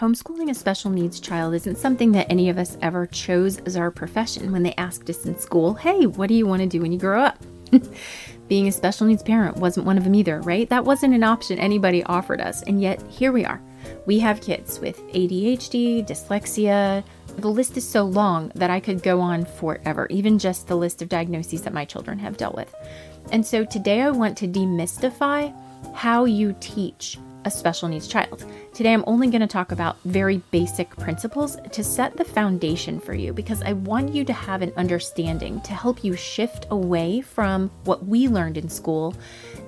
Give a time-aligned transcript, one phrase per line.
[0.00, 3.92] Homeschooling a special needs child isn't something that any of us ever chose as our
[3.92, 6.90] profession when they asked us in school, hey, what do you want to do when
[6.90, 7.38] you grow up?
[8.48, 10.68] Being a special needs parent wasn't one of them either, right?
[10.68, 12.64] That wasn't an option anybody offered us.
[12.64, 13.62] And yet, here we are.
[14.04, 17.04] We have kids with ADHD, dyslexia.
[17.36, 21.02] The list is so long that I could go on forever, even just the list
[21.02, 22.74] of diagnoses that my children have dealt with.
[23.30, 25.54] And so today I want to demystify
[25.94, 28.44] how you teach a special needs child.
[28.72, 33.14] Today, I'm only going to talk about very basic principles to set the foundation for
[33.14, 37.70] you because I want you to have an understanding to help you shift away from
[37.84, 39.14] what we learned in school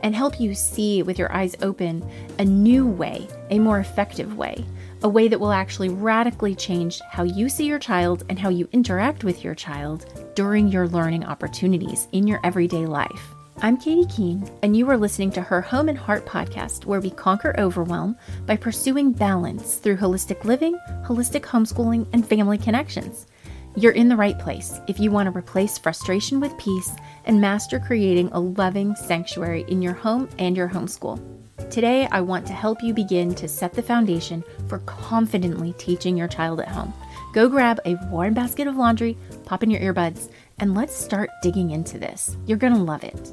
[0.03, 2.05] and help you see with your eyes open
[2.39, 4.65] a new way, a more effective way,
[5.03, 8.69] a way that will actually radically change how you see your child and how you
[8.73, 13.36] interact with your child during your learning opportunities in your everyday life.
[13.63, 17.09] I'm Katie Keene, and you are listening to her Home and Heart podcast, where we
[17.09, 23.27] conquer overwhelm by pursuing balance through holistic living, holistic homeschooling, and family connections.
[23.75, 26.93] You're in the right place if you want to replace frustration with peace
[27.25, 31.19] and master creating a loving sanctuary in your home and your homeschool.
[31.71, 36.29] Today, I want to help you begin to set the foundation for confidently teaching your
[36.29, 36.93] child at home.
[37.33, 41.71] Go grab a warm basket of laundry, pop in your earbuds, and let's start digging
[41.71, 42.37] into this.
[42.45, 43.33] You're going to love it.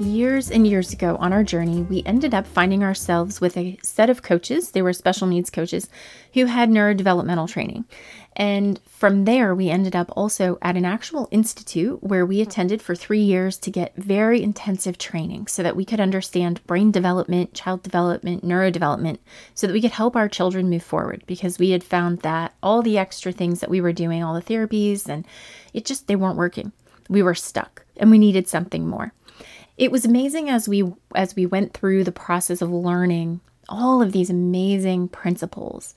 [0.00, 4.08] Years and years ago on our journey, we ended up finding ourselves with a set
[4.08, 5.88] of coaches, they were special needs coaches,
[6.34, 7.84] who had neurodevelopmental training.
[8.36, 12.94] And from there, we ended up also at an actual institute where we attended for
[12.94, 17.82] three years to get very intensive training so that we could understand brain development, child
[17.82, 19.18] development, neurodevelopment,
[19.56, 22.82] so that we could help our children move forward because we had found that all
[22.82, 25.26] the extra things that we were doing, all the therapies, and
[25.74, 26.70] it just, they weren't working.
[27.08, 29.12] We were stuck and we needed something more
[29.78, 34.12] it was amazing as we as we went through the process of learning all of
[34.12, 35.94] these amazing principles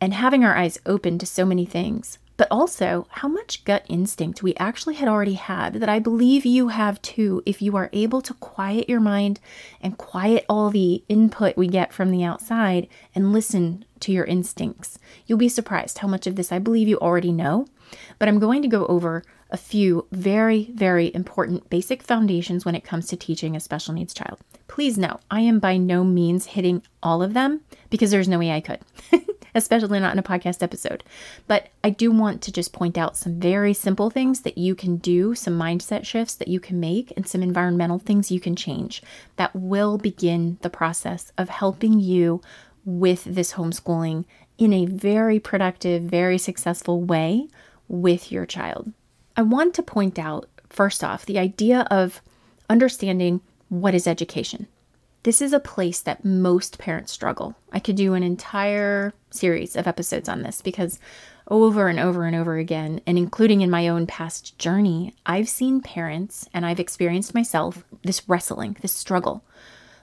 [0.00, 4.42] and having our eyes open to so many things but also how much gut instinct
[4.42, 8.22] we actually had already had that I believe you have too if you are able
[8.22, 9.40] to quiet your mind
[9.82, 15.00] and quiet all the input we get from the outside and listen to your instincts.
[15.26, 17.66] You'll be surprised how much of this I believe you already know,
[18.20, 22.84] but I'm going to go over a few very, very important basic foundations when it
[22.84, 24.38] comes to teaching a special needs child.
[24.66, 28.52] Please know, I am by no means hitting all of them because there's no way
[28.52, 28.80] I could,
[29.54, 31.02] especially not in a podcast episode.
[31.46, 34.96] But I do want to just point out some very simple things that you can
[34.96, 39.02] do, some mindset shifts that you can make, and some environmental things you can change
[39.36, 42.42] that will begin the process of helping you
[42.84, 44.24] with this homeschooling
[44.58, 47.48] in a very productive, very successful way
[47.88, 48.92] with your child.
[49.38, 52.20] I want to point out, first off, the idea of
[52.68, 54.66] understanding what is education.
[55.22, 57.54] This is a place that most parents struggle.
[57.70, 60.98] I could do an entire series of episodes on this because
[61.46, 65.82] over and over and over again, and including in my own past journey, I've seen
[65.82, 69.44] parents and I've experienced myself this wrestling, this struggle.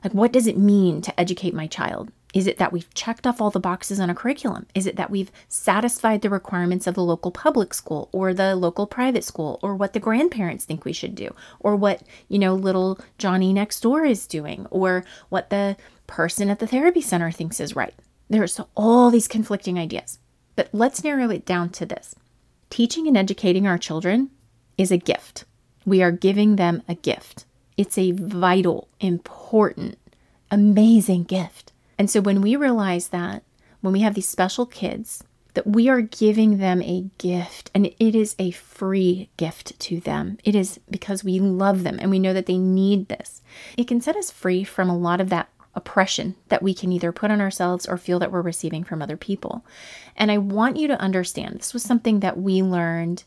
[0.05, 2.11] Like, what does it mean to educate my child?
[2.31, 4.67] Is it that we've checked off all the boxes on a curriculum?
[4.75, 8.85] Is it that we've satisfied the requirements of the local public school or the local
[8.85, 12.99] private school or what the grandparents think we should do or what, you know, little
[13.17, 17.75] Johnny next door is doing or what the person at the therapy center thinks is
[17.75, 17.95] right?
[18.29, 20.19] There's all these conflicting ideas.
[20.55, 22.13] But let's narrow it down to this
[22.69, 24.29] teaching and educating our children
[24.77, 25.45] is a gift.
[25.83, 27.45] We are giving them a gift.
[27.77, 29.97] It's a vital, important,
[30.49, 31.71] amazing gift.
[31.97, 33.43] And so when we realize that,
[33.81, 35.23] when we have these special kids,
[35.55, 40.37] that we are giving them a gift and it is a free gift to them.
[40.43, 43.41] It is because we love them and we know that they need this.
[43.77, 47.11] It can set us free from a lot of that oppression that we can either
[47.11, 49.65] put on ourselves or feel that we're receiving from other people.
[50.15, 53.23] And I want you to understand this was something that we learned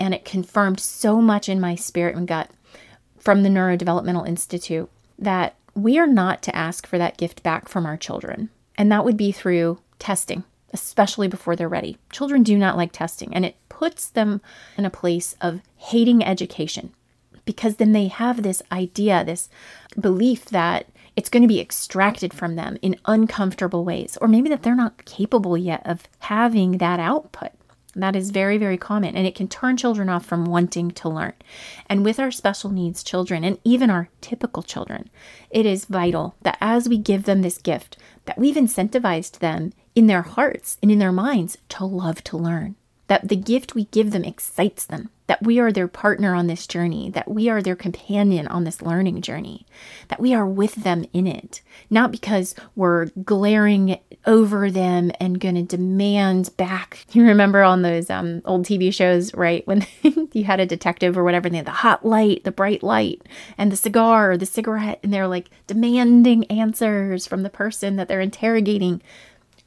[0.00, 2.50] and it confirmed so much in my spirit and gut
[3.18, 7.86] from the Neurodevelopmental Institute that we are not to ask for that gift back from
[7.86, 8.50] our children.
[8.76, 11.98] And that would be through testing, especially before they're ready.
[12.10, 14.40] Children do not like testing, and it puts them
[14.76, 16.92] in a place of hating education
[17.44, 19.48] because then they have this idea, this
[19.98, 20.86] belief that
[21.16, 25.04] it's going to be extracted from them in uncomfortable ways, or maybe that they're not
[25.06, 27.52] capable yet of having that output.
[27.94, 31.32] That is very, very common, and it can turn children off from wanting to learn.
[31.88, 35.08] And with our special needs children, and even our typical children,
[35.50, 37.96] it is vital that as we give them this gift,
[38.26, 42.76] that we've incentivized them in their hearts and in their minds to love to learn.
[43.08, 46.66] That the gift we give them excites them, that we are their partner on this
[46.66, 49.66] journey, that we are their companion on this learning journey,
[50.08, 55.54] that we are with them in it, not because we're glaring over them and going
[55.54, 57.06] to demand back.
[57.18, 59.66] You remember on those um, old TV shows, right?
[59.66, 59.84] When
[60.32, 63.22] you had a detective or whatever, and they had the hot light, the bright light,
[63.56, 68.06] and the cigar or the cigarette, and they're like demanding answers from the person that
[68.06, 69.02] they're interrogating.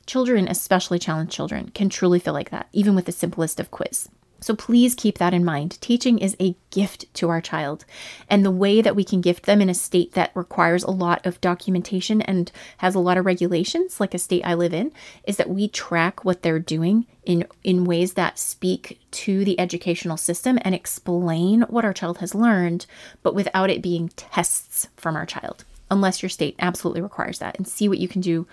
[0.05, 4.09] Children, especially challenged children, can truly feel like that, even with the simplest of quiz.
[4.43, 5.79] So please keep that in mind.
[5.81, 7.85] Teaching is a gift to our child.
[8.27, 11.23] And the way that we can gift them in a state that requires a lot
[11.27, 14.91] of documentation and has a lot of regulations, like a state I live in,
[15.25, 20.17] is that we track what they're doing in, in ways that speak to the educational
[20.17, 22.87] system and explain what our child has learned,
[23.21, 27.55] but without it being tests from our child, unless your state absolutely requires that.
[27.57, 28.47] And see what you can do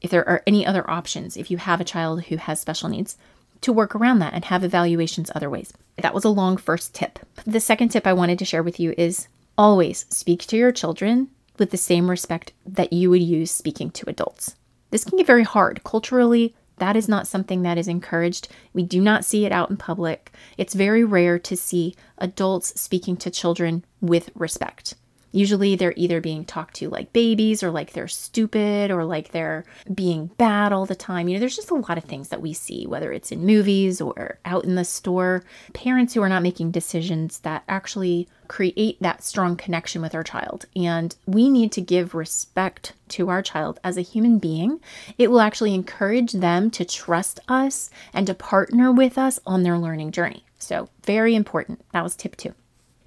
[0.00, 3.16] if there are any other options if you have a child who has special needs
[3.60, 5.72] to work around that and have evaluations other ways.
[5.96, 7.18] That was a long first tip.
[7.44, 11.28] The second tip I wanted to share with you is always speak to your children
[11.58, 14.54] with the same respect that you would use speaking to adults.
[14.90, 15.82] This can get very hard.
[15.84, 18.48] Culturally, that is not something that is encouraged.
[18.72, 20.32] We do not see it out in public.
[20.56, 24.94] It's very rare to see adults speaking to children with respect.
[25.32, 29.64] Usually they're either being talked to like babies or like they're stupid or like they're
[29.92, 31.28] being bad all the time.
[31.28, 34.00] You know, there's just a lot of things that we see, whether it's in movies
[34.00, 35.44] or out in the store.
[35.74, 40.64] Parents who are not making decisions that actually create that strong connection with our child.
[40.74, 44.80] And we need to give respect to our child as a human being.
[45.18, 49.78] It will actually encourage them to trust us and to partner with us on their
[49.78, 50.44] learning journey.
[50.58, 51.82] So, very important.
[51.92, 52.54] That was tip two.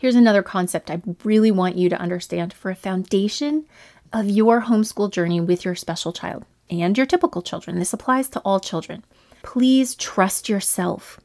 [0.02, 3.68] Here's another concept I really want you to understand for a foundation
[4.12, 7.78] of your homeschool journey with your special child and your typical children.
[7.78, 9.04] This applies to all children.
[9.44, 11.20] Please trust yourself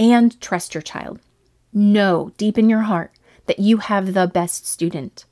[0.00, 1.20] and trust your child.
[1.70, 3.12] Know deep in your heart
[3.44, 5.26] that you have the best student.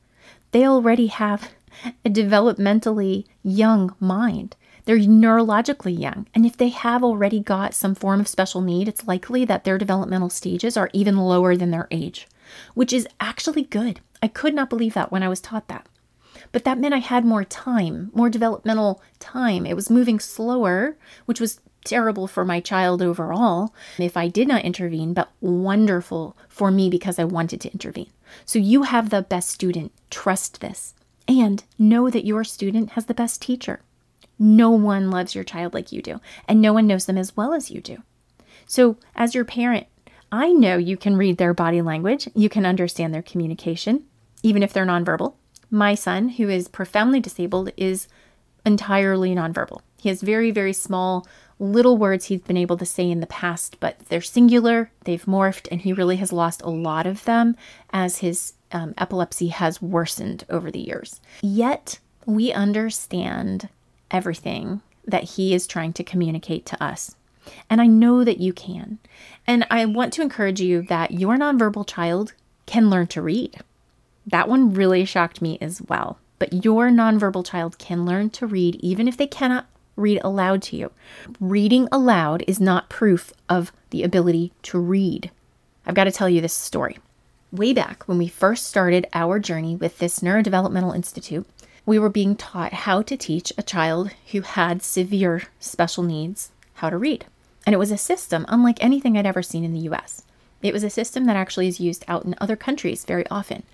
[0.50, 1.48] They already have
[2.04, 4.54] a developmentally young mind.
[4.84, 6.26] They're neurologically young.
[6.34, 9.78] And if they have already got some form of special need, it's likely that their
[9.78, 12.28] developmental stages are even lower than their age
[12.74, 14.00] which is actually good.
[14.22, 15.86] I could not believe that when I was taught that.
[16.52, 19.66] But that meant I had more time, more developmental time.
[19.66, 20.96] It was moving slower,
[21.26, 26.70] which was terrible for my child overall if I did not intervene, but wonderful for
[26.70, 28.10] me because I wanted to intervene.
[28.44, 29.92] So you have the best student.
[30.10, 30.94] Trust this.
[31.26, 33.80] And know that your student has the best teacher.
[34.38, 37.54] No one loves your child like you do, and no one knows them as well
[37.54, 38.02] as you do.
[38.66, 39.86] So, as your parent,
[40.34, 44.02] I know you can read their body language, you can understand their communication,
[44.42, 45.34] even if they're nonverbal.
[45.70, 48.08] My son, who is profoundly disabled, is
[48.66, 49.80] entirely nonverbal.
[49.96, 51.24] He has very, very small
[51.60, 55.68] little words he's been able to say in the past, but they're singular, they've morphed,
[55.70, 57.54] and he really has lost a lot of them
[57.90, 61.20] as his um, epilepsy has worsened over the years.
[61.42, 63.68] Yet, we understand
[64.10, 67.14] everything that he is trying to communicate to us.
[67.68, 68.98] And I know that you can.
[69.46, 72.32] And I want to encourage you that your nonverbal child
[72.66, 73.58] can learn to read.
[74.26, 76.18] That one really shocked me as well.
[76.38, 80.76] But your nonverbal child can learn to read even if they cannot read aloud to
[80.76, 80.90] you.
[81.40, 85.30] Reading aloud is not proof of the ability to read.
[85.86, 86.98] I've got to tell you this story.
[87.52, 91.46] Way back when we first started our journey with this Neurodevelopmental Institute,
[91.86, 96.90] we were being taught how to teach a child who had severe special needs how
[96.90, 97.26] to read.
[97.66, 100.22] And it was a system unlike anything I'd ever seen in the US.
[100.64, 103.64] It was a system that actually is used out in other countries very often.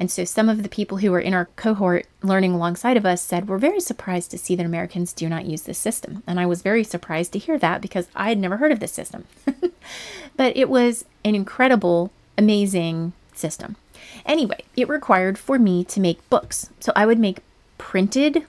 [0.00, 3.20] And so some of the people who were in our cohort learning alongside of us
[3.20, 6.22] said, We're very surprised to see that Americans do not use this system.
[6.26, 8.92] And I was very surprised to hear that because I had never heard of this
[8.92, 9.24] system.
[10.36, 13.76] but it was an incredible, amazing system.
[14.24, 16.70] Anyway, it required for me to make books.
[16.80, 17.40] So I would make
[17.76, 18.46] printed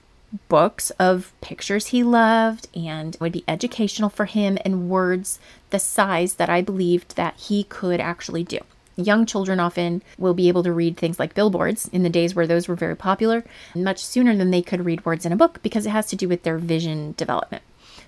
[0.48, 5.38] books of pictures he loved and would be educational for him and words
[5.70, 8.58] the size that I believed that he could actually do.
[8.96, 12.46] Young children often will be able to read things like billboards in the days where
[12.46, 13.44] those were very popular
[13.74, 16.28] much sooner than they could read words in a book because it has to do
[16.28, 17.62] with their vision development.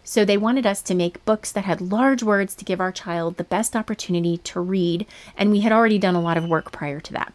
[0.04, 3.36] So they wanted us to make books that had large words to give our child
[3.36, 6.98] the best opportunity to read, and we had already done a lot of work prior
[7.00, 7.32] to that.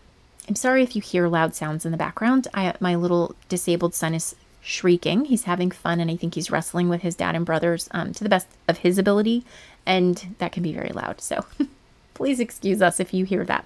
[0.50, 2.48] I'm sorry if you hear loud sounds in the background.
[2.54, 4.36] I, my little disabled son is
[4.68, 5.26] shrieking.
[5.26, 8.24] He's having fun, and I think he's wrestling with his dad and brothers um, to
[8.24, 9.46] the best of his ability,
[9.86, 11.22] and that can be very loud.
[11.22, 11.46] So
[12.14, 13.66] please excuse us if you hear that.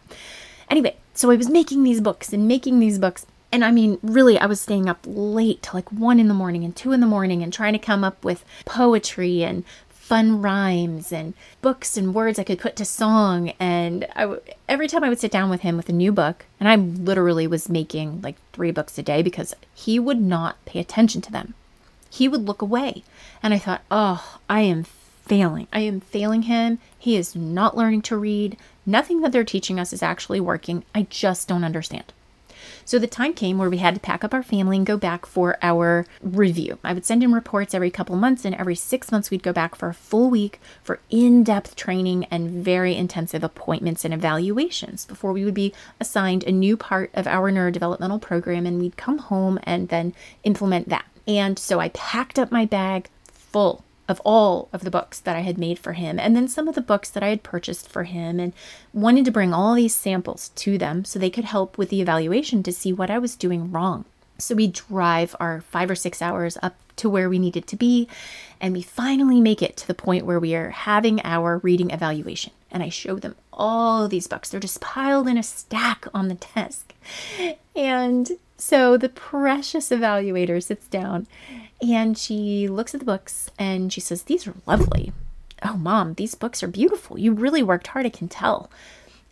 [0.70, 3.26] Anyway, so I was making these books and making these books.
[3.52, 6.76] And I mean, really, I was staying up late like one in the morning and
[6.76, 9.66] two in the morning and trying to come up with poetry and
[10.12, 13.54] fun rhymes and books and words I could put to song.
[13.62, 14.06] And
[14.68, 17.48] every time I would sit down with him with a new book, and I literally
[17.48, 21.54] was making like three books a day because he would not pay attention to them.
[22.10, 23.06] He would look away.
[23.42, 25.70] And I thought, oh, I am failing.
[25.72, 26.80] I am failing him.
[27.00, 28.58] He is not learning to read.
[28.86, 30.84] Nothing that they're teaching us is actually working.
[30.94, 32.12] I just don't understand.
[32.86, 35.26] So the time came where we had to pack up our family and go back
[35.26, 36.80] for our review.
[36.84, 39.76] I would send in reports every couple months, and every six months we'd go back
[39.76, 45.32] for a full week for in depth training and very intensive appointments and evaluations before
[45.32, 49.60] we would be assigned a new part of our neurodevelopmental program and we'd come home
[49.64, 51.06] and then implement that.
[51.28, 55.40] And so I packed up my bag full of all of the books that I
[55.40, 58.04] had made for him, and then some of the books that I had purchased for
[58.04, 58.54] him, and
[58.94, 62.62] wanted to bring all these samples to them so they could help with the evaluation
[62.64, 64.06] to see what I was doing wrong.
[64.38, 68.08] So we drive our five or six hours up to where we needed to be,
[68.60, 72.54] and we finally make it to the point where we are having our reading evaluation.
[72.70, 74.50] And I show them all these books.
[74.50, 76.94] They're just piled in a stack on the desk.
[77.76, 81.28] And so the precious evaluator sits down
[81.82, 85.12] and she looks at the books and she says, These are lovely.
[85.64, 87.20] Oh, mom, these books are beautiful.
[87.20, 88.72] You really worked hard, I can tell.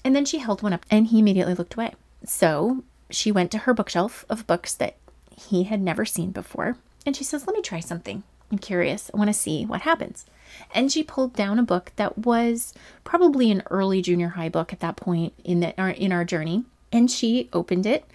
[0.04, 1.94] And then she held one up and he immediately looked away.
[2.26, 4.96] So she went to her bookshelf of books that
[5.36, 6.78] he had never seen before.
[7.06, 8.24] And she says, Let me try something.
[8.52, 9.12] I'm curious.
[9.14, 10.26] I want to see what happens.
[10.74, 14.80] And she pulled down a book that was probably an early junior high book at
[14.80, 16.64] that point in the, in our journey.
[16.92, 18.06] And she opened it.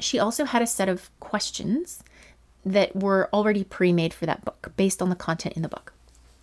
[0.00, 2.02] She also had a set of questions
[2.64, 5.92] that were already pre made for that book based on the content in the book.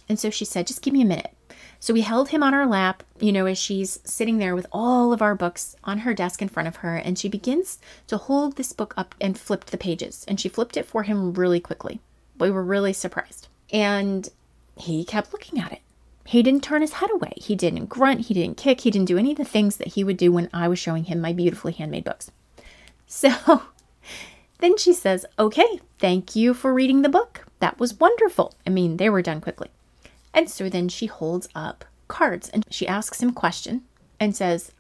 [0.08, 1.34] And so she said, just give me a minute.
[1.80, 5.14] So we held him on our lap, you know, as she's sitting there with all
[5.14, 6.96] of our books on her desk in front of her.
[6.96, 10.26] And she begins to hold this book up and flipped the pages.
[10.28, 12.02] And she flipped it for him really quickly.
[12.38, 13.48] We were really surprised.
[13.72, 14.30] And
[14.76, 15.82] he kept looking at it.
[16.26, 17.34] He didn't turn his head away.
[17.38, 18.28] He didn't grunt.
[18.28, 18.82] He didn't kick.
[18.82, 21.06] He didn't do any of the things that he would do when I was showing
[21.06, 22.32] him my beautifully handmade books.
[23.08, 23.64] So
[24.62, 27.46] then she says, Okay, thank you for reading the book.
[27.60, 28.56] That was wonderful.
[28.66, 29.70] I mean, they were done quickly.
[30.34, 33.84] And so then she holds up cards and she asks him a question
[34.20, 34.72] and says,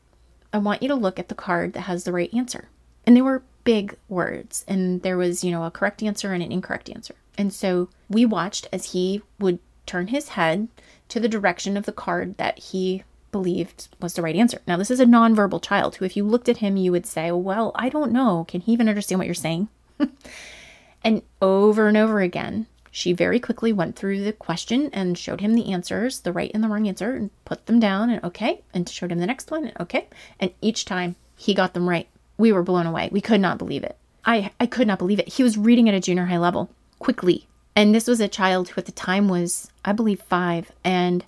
[0.54, 2.70] I want you to look at the card that has the right answer.
[3.06, 6.52] And they were big words, and there was, you know, a correct answer and an
[6.52, 7.16] incorrect answer.
[7.38, 10.68] And so we watched as he would turn his head
[11.10, 14.62] to the direction of the card that he believed was the right answer.
[14.68, 17.32] Now, this is a nonverbal child who, if you looked at him, you would say,
[17.32, 18.46] Well, I don't know.
[18.48, 19.70] Can he even understand what you're saying?
[21.04, 25.56] and over and over again, she very quickly went through the question and showed him
[25.56, 28.88] the answers, the right and the wrong answer, and put them down and okay, and
[28.90, 30.08] showed him the next one and okay.
[30.40, 32.08] And each time he got them right.
[32.38, 33.10] We were blown away.
[33.12, 33.96] We could not believe it.
[34.26, 35.30] I, I could not believe it.
[35.30, 36.70] He was reading at a junior high level
[37.00, 37.48] quickly.
[37.76, 40.72] And this was a child who at the time was, I believe, five.
[40.84, 41.26] And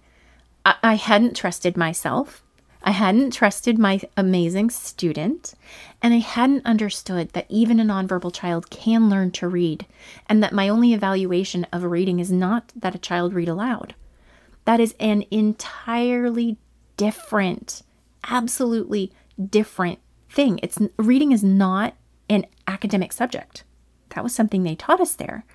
[0.66, 2.44] I, hadn't trusted myself.
[2.84, 5.54] I hadn't trusted my amazing student,
[6.02, 9.86] and I hadn't understood that even a nonverbal child can learn to read,
[10.28, 13.96] and that my only evaluation of reading is not that a child read aloud.
[14.66, 16.58] That is an entirely
[16.98, 17.84] different,
[18.30, 19.12] absolutely
[19.50, 20.60] different thing.
[20.64, 21.96] It's reading is not
[22.30, 23.64] an academic subject.
[24.10, 25.46] That was something they taught us there.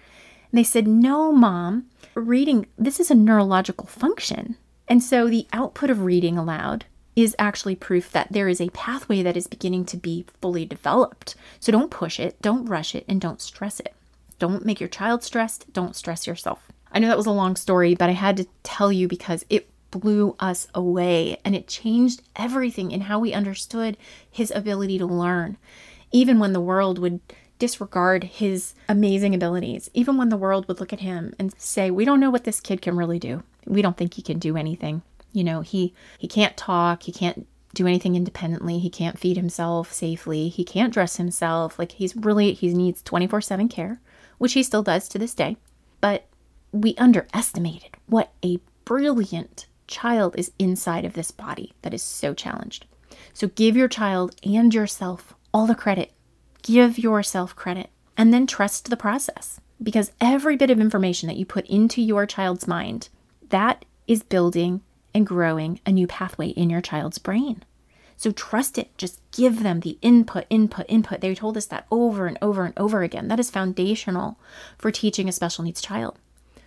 [0.50, 4.56] And they said, "No, mom, reading this is a neurological function."
[4.88, 9.22] And so the output of reading aloud is actually proof that there is a pathway
[9.22, 11.34] that is beginning to be fully developed.
[11.60, 13.94] So don't push it, don't rush it, and don't stress it.
[14.38, 16.70] Don't make your child stressed, don't stress yourself.
[16.92, 19.68] I know that was a long story, but I had to tell you because it
[19.90, 23.96] blew us away and it changed everything in how we understood
[24.30, 25.56] his ability to learn.
[26.12, 27.20] Even when the world would
[27.58, 32.04] disregard his amazing abilities, even when the world would look at him and say, We
[32.04, 35.02] don't know what this kid can really do we don't think he can do anything.
[35.32, 39.92] You know, he he can't talk, he can't do anything independently, he can't feed himself
[39.92, 41.78] safely, he can't dress himself.
[41.78, 44.00] Like he's really he needs 24/7 care,
[44.38, 45.56] which he still does to this day.
[46.00, 46.26] But
[46.72, 52.86] we underestimated what a brilliant child is inside of this body that is so challenged.
[53.32, 56.12] So give your child and yourself all the credit.
[56.62, 61.46] Give yourself credit and then trust the process because every bit of information that you
[61.46, 63.08] put into your child's mind
[63.50, 64.82] that is building
[65.14, 67.64] and growing a new pathway in your child's brain.
[68.16, 68.96] So trust it.
[68.98, 71.20] Just give them the input, input, input.
[71.20, 73.28] They told us that over and over and over again.
[73.28, 74.38] That is foundational
[74.76, 76.18] for teaching a special needs child.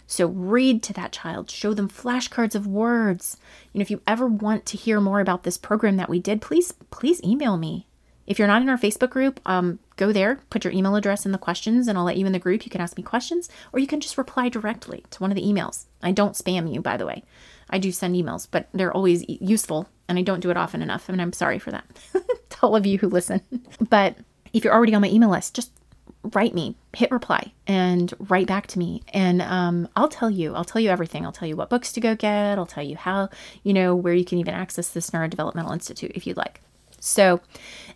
[0.08, 3.38] So read to that child, show them flashcards of words.
[3.72, 6.42] You know, if you ever want to hear more about this program that we did,
[6.42, 7.88] please please email me.
[8.28, 11.32] If you're not in our Facebook group, um, go there, put your email address in
[11.32, 12.66] the questions, and I'll let you in the group.
[12.66, 15.44] You can ask me questions, or you can just reply directly to one of the
[15.44, 15.86] emails.
[16.02, 17.24] I don't spam you, by the way.
[17.70, 21.10] I do send emails, but they're always useful, and I don't do it often enough,
[21.10, 21.86] and I'm sorry for that
[22.50, 23.42] to all of you who listen.
[23.90, 24.18] But
[24.54, 25.72] if you're already on my email list, just
[26.34, 29.02] write me, hit reply, and write back to me.
[29.14, 31.26] And um, I'll tell you, I'll tell you everything.
[31.26, 32.58] I'll tell you what books to go get.
[32.58, 33.30] I'll tell you how,
[33.64, 36.62] you know, where you can even access this Neurodevelopmental Institute if you'd like.
[37.00, 37.42] So,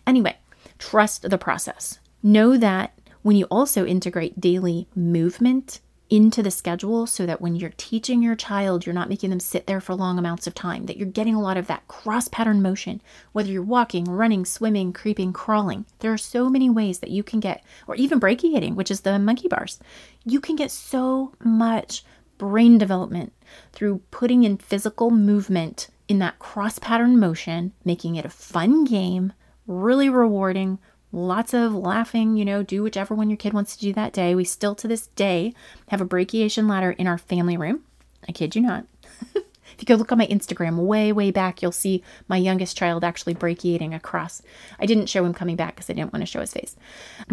[0.06, 0.36] anyway,
[0.78, 1.98] trust the process.
[2.22, 7.72] Know that when you also integrate daily movement into the schedule so that when you're
[7.76, 10.96] teaching your child, you're not making them sit there for long amounts of time, that
[10.96, 13.00] you're getting a lot of that cross pattern motion,
[13.32, 15.84] whether you're walking, running, swimming, creeping, crawling.
[15.98, 19.18] There are so many ways that you can get, or even brachiating, which is the
[19.18, 19.80] monkey bars.
[20.24, 22.04] You can get so much
[22.38, 23.32] brain development
[23.72, 29.32] through putting in physical movement in that cross pattern motion, making it a fun game,
[29.66, 30.78] really rewarding,
[31.12, 34.34] lots of laughing, you know, do whichever one your kid wants to do that day.
[34.34, 35.54] We still to this day
[35.88, 37.82] have a brachiation ladder in our family room.
[38.28, 38.86] I kid you not.
[39.76, 43.04] if you go look on my Instagram way, way back, you'll see my youngest child
[43.04, 44.40] actually brachiating across.
[44.80, 46.76] I didn't show him coming back because I didn't want to show his face.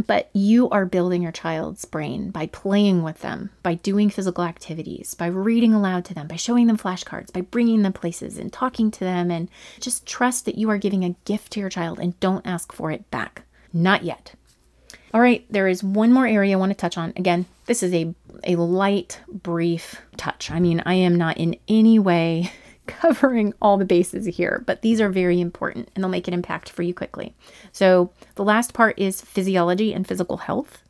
[0.07, 5.13] But you are building your child's brain by playing with them, by doing physical activities,
[5.13, 8.91] by reading aloud to them, by showing them flashcards, by bringing them places and talking
[8.91, 9.31] to them.
[9.31, 12.73] And just trust that you are giving a gift to your child and don't ask
[12.73, 13.43] for it back.
[13.71, 14.33] Not yet.
[15.13, 17.13] All right, there is one more area I want to touch on.
[17.15, 20.51] Again, this is a, a light, brief touch.
[20.51, 22.51] I mean, I am not in any way
[22.87, 26.69] covering all the bases here, but these are very important and they'll make an impact
[26.69, 27.33] for you quickly.
[27.71, 30.81] So, the last part is physiology and physical health.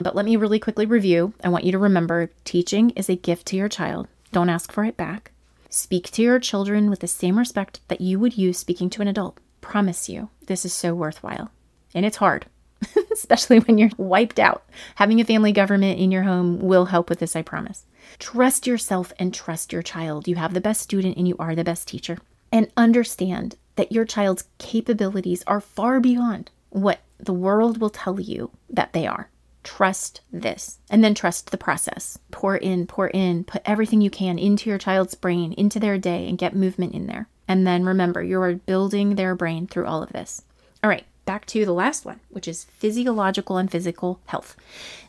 [0.00, 1.32] But let me really quickly review.
[1.42, 4.06] I want you to remember teaching is a gift to your child.
[4.30, 5.32] Don't ask for it back.
[5.70, 9.08] Speak to your children with the same respect that you would use speaking to an
[9.08, 9.38] adult.
[9.60, 11.50] Promise you, this is so worthwhile.
[11.94, 12.46] And it's hard,
[13.12, 14.64] especially when you're wiped out.
[14.96, 17.84] Having a family government in your home will help with this, I promise.
[18.18, 20.28] Trust yourself and trust your child.
[20.28, 22.18] You have the best student and you are the best teacher.
[22.50, 28.50] And understand that your child's capabilities are far beyond what the world will tell you
[28.70, 29.28] that they are.
[29.62, 32.18] Trust this and then trust the process.
[32.30, 36.28] Pour in, pour in, put everything you can into your child's brain, into their day,
[36.28, 37.28] and get movement in there.
[37.46, 40.42] And then remember, you are building their brain through all of this.
[40.82, 44.56] All right, back to the last one, which is physiological and physical health.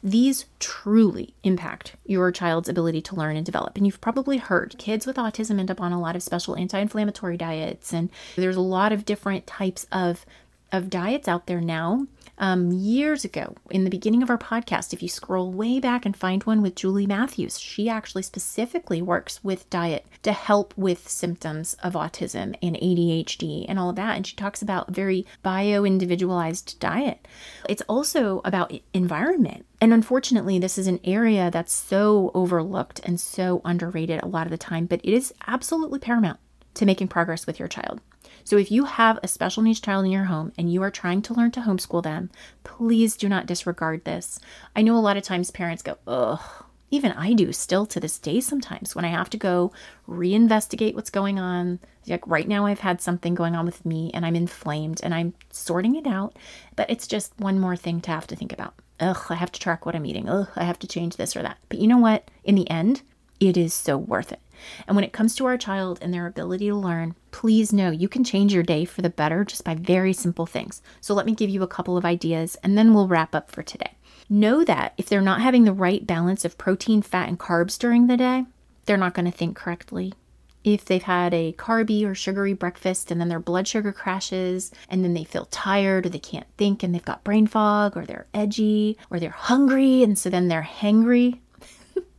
[0.04, 3.78] These truly impact your child's ability to learn and develop.
[3.78, 6.78] And you've probably heard kids with autism end up on a lot of special anti
[6.78, 10.26] inflammatory diets, and there's a lot of different types of
[10.72, 12.08] of diets out there now
[12.40, 14.94] um, years ago in the beginning of our podcast.
[14.94, 19.44] If you scroll way back and find one with Julie Matthews, she actually specifically works
[19.44, 24.16] with diet to help with symptoms of autism and ADHD and all of that.
[24.16, 27.28] And she talks about very bio individualized diet.
[27.68, 29.66] It's also about environment.
[29.82, 34.52] And unfortunately, this is an area that's so overlooked and so underrated a lot of
[34.52, 36.40] the time, but it is absolutely paramount
[36.76, 38.00] to making progress with your child.
[38.50, 41.22] So if you have a special needs child in your home and you are trying
[41.22, 42.32] to learn to homeschool them,
[42.64, 44.40] please do not disregard this.
[44.76, 46.42] I know a lot of times parents go, ugh.
[46.90, 49.72] Even I do still to this day sometimes when I have to go
[50.08, 51.78] reinvestigate what's going on.
[52.08, 55.36] Like right now, I've had something going on with me and I'm inflamed and I'm
[55.52, 56.36] sorting it out,
[56.76, 58.74] but it's just one more thing to have to think about.
[59.00, 60.28] Ugh, I have to track what I'm eating.
[60.28, 61.60] Ugh, I have to change this or that.
[61.70, 62.32] But you know what?
[62.44, 63.04] In the end,
[63.40, 64.40] it is so worth it.
[64.88, 68.10] And when it comes to our child and their ability to learn, please know you
[68.10, 70.82] can change your day for the better just by very simple things.
[71.02, 73.64] So let me give you a couple of ideas and then we'll wrap up for
[73.64, 73.96] today.
[74.30, 78.08] Know that if they're not having the right balance of protein, fat, and carbs during
[78.08, 78.46] the day,
[78.86, 80.14] they're not going to think correctly.
[80.64, 85.04] If they've had a carby or sugary breakfast and then their blood sugar crashes and
[85.06, 88.28] then they feel tired or they can't think and they've got brain fog or they're
[88.34, 91.40] edgy or they're hungry and so then they're hangry,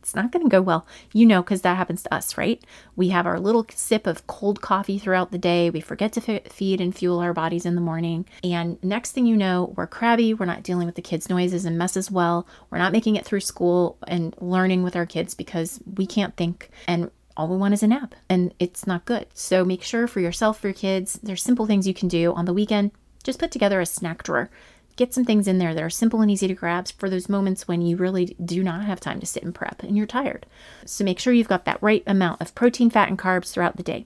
[0.01, 0.87] it's not going to go well.
[1.13, 2.63] You know, because that happens to us, right?
[2.95, 5.69] We have our little sip of cold coffee throughout the day.
[5.69, 8.25] We forget to f- feed and fuel our bodies in the morning.
[8.43, 10.33] And next thing you know, we're crabby.
[10.33, 12.47] We're not dealing with the kids' noises and messes well.
[12.71, 16.71] We're not making it through school and learning with our kids because we can't think.
[16.87, 19.27] And all we want is a nap and it's not good.
[19.33, 22.45] So make sure for yourself, for your kids, there's simple things you can do on
[22.45, 22.91] the weekend.
[23.23, 24.49] Just put together a snack drawer
[24.95, 27.67] get some things in there that are simple and easy to grab for those moments
[27.67, 30.45] when you really do not have time to sit and prep and you're tired.
[30.85, 33.83] So make sure you've got that right amount of protein, fat, and carbs throughout the
[33.83, 34.05] day.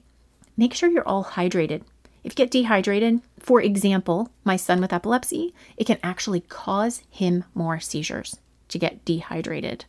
[0.56, 1.82] Make sure you're all hydrated.
[2.24, 7.44] If you get dehydrated, for example, my son with epilepsy, it can actually cause him
[7.54, 9.84] more seizures to get dehydrated.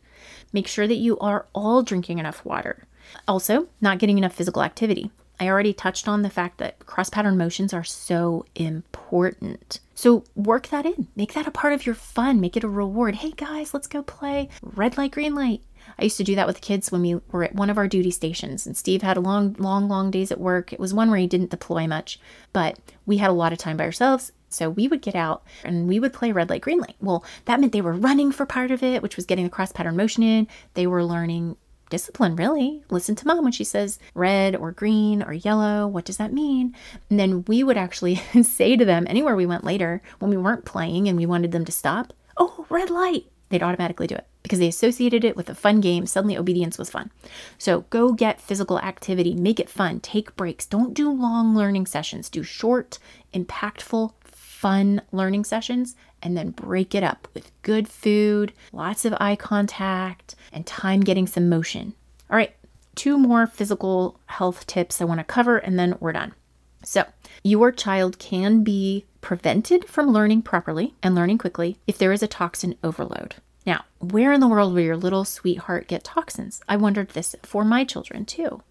[0.52, 2.84] Make sure that you are all drinking enough water.
[3.26, 5.10] Also, not getting enough physical activity.
[5.40, 9.80] I already touched on the fact that cross pattern motions are so important.
[9.94, 11.08] So work that in.
[11.16, 12.40] Make that a part of your fun.
[12.40, 13.16] Make it a reward.
[13.16, 15.62] Hey guys, let's go play red light, green light.
[15.98, 18.10] I used to do that with kids when we were at one of our duty
[18.10, 20.72] stations, and Steve had a long, long, long days at work.
[20.72, 22.20] It was one where he didn't deploy much,
[22.52, 24.32] but we had a lot of time by ourselves.
[24.50, 26.96] So we would get out and we would play red light, green light.
[27.00, 29.72] Well, that meant they were running for part of it, which was getting the cross
[29.72, 30.48] pattern motion in.
[30.74, 31.56] They were learning
[31.90, 32.82] discipline, really.
[32.90, 35.86] Listen to mom when she says red or green or yellow.
[35.86, 36.74] What does that mean?
[37.10, 40.64] And then we would actually say to them anywhere we went later when we weren't
[40.64, 43.26] playing and we wanted them to stop, oh, red light.
[43.50, 46.04] They'd automatically do it because they associated it with a fun game.
[46.04, 47.10] Suddenly, obedience was fun.
[47.56, 50.66] So, go get physical activity, make it fun, take breaks.
[50.66, 52.98] Don't do long learning sessions, do short,
[53.32, 54.12] impactful,
[54.58, 60.34] fun learning sessions and then break it up with good food, lots of eye contact,
[60.52, 61.94] and time getting some motion.
[62.28, 62.52] All right,
[62.96, 66.34] two more physical health tips I want to cover, and then we're done.
[66.82, 67.04] So,
[67.44, 72.28] your child can be prevented from learning properly and learning quickly if there is a
[72.28, 73.36] toxin overload.
[73.64, 76.62] Now, where in the world will your little sweetheart get toxins?
[76.68, 78.62] I wondered this for my children too.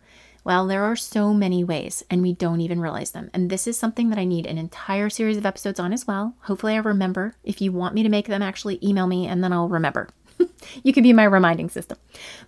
[0.48, 3.30] Well, there are so many ways, and we don't even realize them.
[3.34, 6.36] And this is something that I need an entire series of episodes on as well.
[6.44, 7.36] Hopefully, I remember.
[7.44, 10.08] If you want me to make them, actually email me and then I'll remember.
[10.84, 11.98] you can be my reminding system.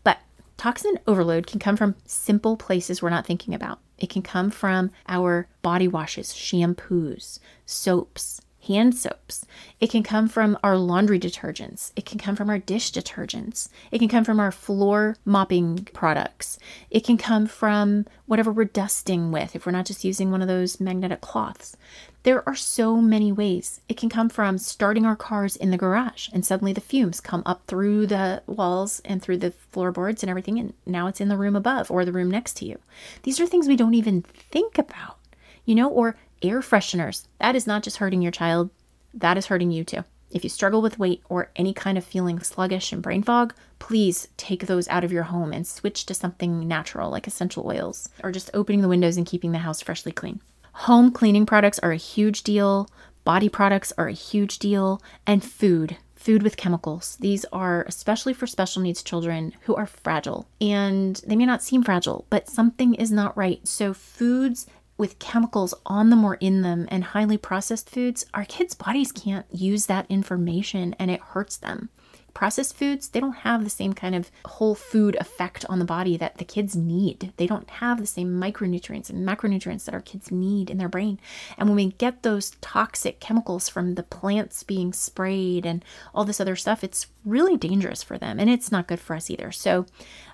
[0.05, 0.19] But
[0.55, 3.81] toxin overload can come from simple places we're not thinking about.
[3.97, 9.45] It can come from our body washes, shampoos, soaps, hand soaps.
[9.79, 11.91] It can come from our laundry detergents.
[11.95, 13.69] It can come from our dish detergents.
[13.91, 16.59] It can come from our floor mopping products.
[16.91, 20.47] It can come from whatever we're dusting with if we're not just using one of
[20.47, 21.75] those magnetic cloths.
[22.23, 23.81] There are so many ways.
[23.89, 27.41] It can come from starting our cars in the garage and suddenly the fumes come
[27.45, 31.37] up through the walls and through the floorboards and everything, and now it's in the
[31.37, 32.77] room above or the room next to you.
[33.23, 35.17] These are things we don't even think about,
[35.65, 37.27] you know, or air fresheners.
[37.39, 38.69] That is not just hurting your child,
[39.13, 40.03] that is hurting you too.
[40.31, 44.27] If you struggle with weight or any kind of feeling sluggish and brain fog, please
[44.37, 48.31] take those out of your home and switch to something natural like essential oils or
[48.31, 50.39] just opening the windows and keeping the house freshly clean.
[50.73, 52.87] Home cleaning products are a huge deal,
[53.23, 55.97] body products are a huge deal, and food.
[56.15, 57.15] Food with chemicals.
[57.21, 61.81] These are especially for special needs children who are fragile and they may not seem
[61.81, 63.65] fragile, but something is not right.
[63.65, 64.67] So, foods
[64.99, 69.45] with chemicals on them or in them and highly processed foods, our kids' bodies can't
[69.49, 71.89] use that information and it hurts them.
[72.33, 76.15] Processed foods, they don't have the same kind of whole food effect on the body
[76.17, 77.31] that the kids need.
[77.37, 81.19] They don't have the same micronutrients and macronutrients that our kids need in their brain.
[81.57, 85.83] And when we get those toxic chemicals from the plants being sprayed and
[86.13, 89.29] all this other stuff, it's really dangerous for them and it's not good for us
[89.29, 89.51] either.
[89.51, 89.85] So,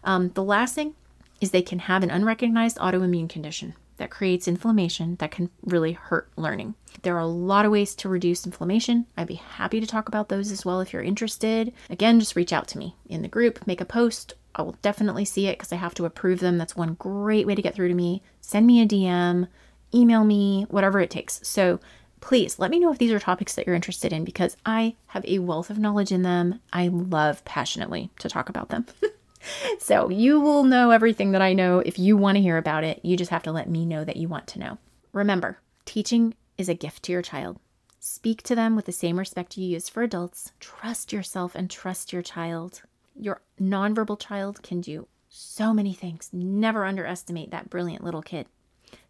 [0.03, 0.95] um, the last thing
[1.39, 6.29] is they can have an unrecognized autoimmune condition that creates inflammation that can really hurt
[6.35, 6.75] learning.
[7.01, 9.05] There are a lot of ways to reduce inflammation.
[9.17, 11.73] I'd be happy to talk about those as well if you're interested.
[11.89, 14.33] Again, just reach out to me in the group, make a post.
[14.55, 16.57] I will definitely see it because I have to approve them.
[16.57, 18.23] That's one great way to get through to me.
[18.41, 19.47] Send me a DM,
[19.93, 21.39] email me, whatever it takes.
[21.43, 21.79] So
[22.21, 25.25] please let me know if these are topics that you're interested in because I have
[25.25, 26.59] a wealth of knowledge in them.
[26.71, 28.85] I love passionately to talk about them.
[29.79, 32.99] so you will know everything that I know if you want to hear about it.
[33.03, 34.77] You just have to let me know that you want to know.
[35.13, 37.59] Remember, teaching is a gift to your child.
[37.99, 40.51] Speak to them with the same respect you use for adults.
[40.59, 42.83] Trust yourself and trust your child.
[43.19, 46.29] Your nonverbal child can do so many things.
[46.31, 48.47] Never underestimate that brilliant little kid.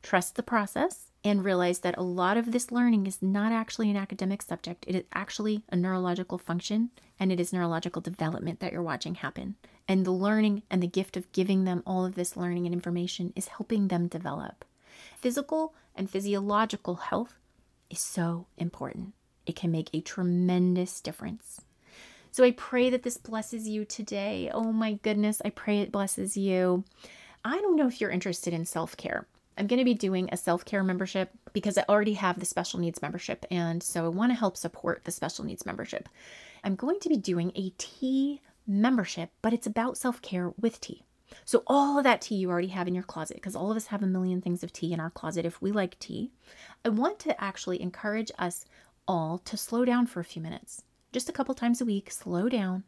[0.01, 3.97] Trust the process and realize that a lot of this learning is not actually an
[3.97, 4.85] academic subject.
[4.87, 9.55] It is actually a neurological function and it is neurological development that you're watching happen.
[9.87, 13.33] And the learning and the gift of giving them all of this learning and information
[13.35, 14.63] is helping them develop.
[15.17, 17.33] Physical and physiological health
[17.89, 19.13] is so important.
[19.47, 21.61] It can make a tremendous difference.
[22.29, 24.51] So I pray that this blesses you today.
[24.53, 26.83] Oh my goodness, I pray it blesses you.
[27.43, 29.25] I don't know if you're interested in self care.
[29.57, 32.79] I'm going to be doing a self care membership because I already have the special
[32.79, 33.45] needs membership.
[33.49, 36.09] And so I want to help support the special needs membership.
[36.63, 41.03] I'm going to be doing a tea membership, but it's about self care with tea.
[41.43, 43.87] So, all of that tea you already have in your closet, because all of us
[43.87, 46.31] have a million things of tea in our closet if we like tea,
[46.83, 48.65] I want to actually encourage us
[49.07, 50.83] all to slow down for a few minutes.
[51.11, 52.83] Just a couple times a week, slow down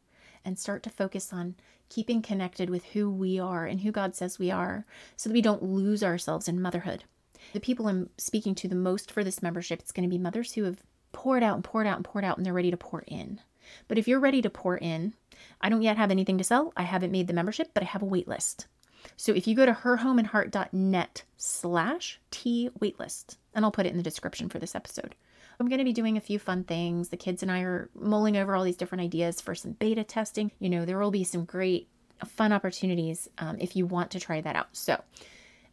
[0.47, 1.55] and start to focus on
[1.89, 4.85] keeping connected with who we are and who God says we are
[5.17, 7.03] so that we don't lose ourselves in motherhood.
[7.51, 10.53] The people I'm speaking to the most for this membership, it's going to be mothers
[10.53, 10.81] who have
[11.11, 13.41] poured out and poured out and poured out and they're ready to pour in.
[13.89, 15.13] But if you're ready to pour in,
[15.59, 16.71] I don't yet have anything to sell.
[16.77, 18.67] I haven't made the membership, but I have a wait list.
[19.17, 24.03] So if you go to herhomeandheart.net slash tea waitlist, and I'll put it in the
[24.03, 25.15] description for this episode.
[25.59, 27.09] I'm going to be doing a few fun things.
[27.09, 30.51] The kids and I are mulling over all these different ideas for some beta testing.
[30.59, 31.87] You know, there will be some great
[32.25, 34.69] fun opportunities um, if you want to try that out.
[34.73, 35.01] So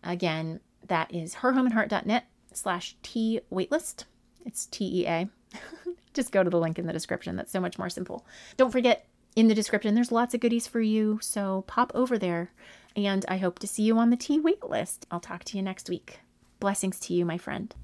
[0.02, 4.04] again, that is herhomeandheart.net slash tea waitlist.
[4.46, 5.28] It's T E A.
[6.14, 7.36] Just go to the link in the description.
[7.36, 8.24] That's so much more simple.
[8.56, 11.18] Don't forget, in the description, there's lots of goodies for you.
[11.20, 12.52] So pop over there.
[12.96, 15.00] And I hope to see you on the tea waitlist.
[15.10, 16.20] I'll talk to you next week.
[16.60, 17.74] Blessings to you, my friend.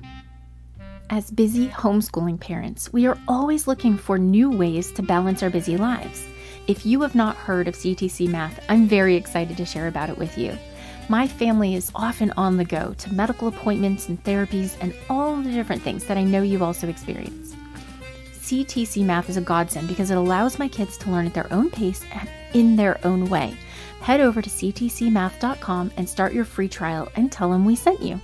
[1.13, 5.77] As busy homeschooling parents, we are always looking for new ways to balance our busy
[5.77, 6.25] lives.
[6.69, 10.17] If you have not heard of CTC Math, I'm very excited to share about it
[10.17, 10.57] with you.
[11.09, 15.51] My family is often on the go to medical appointments and therapies and all the
[15.51, 17.57] different things that I know you also experience.
[18.35, 21.71] CTC Math is a godsend because it allows my kids to learn at their own
[21.71, 23.57] pace and in their own way.
[24.01, 28.21] Head over to ctcmath.com and start your free trial and tell them we sent you.